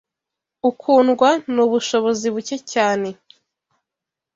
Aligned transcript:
ukundwa 0.69 1.29
nubushobozi 1.53 2.27
buke 2.33 2.57
cyane 2.71 3.09